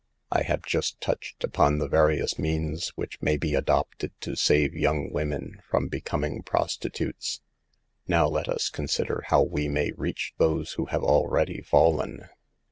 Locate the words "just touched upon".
0.63-1.77